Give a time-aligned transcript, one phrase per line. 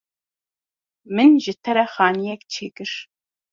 [1.15, 2.91] Min ji te re xaniyek çêkir.